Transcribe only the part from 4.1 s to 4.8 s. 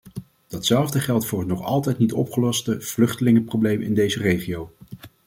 regio.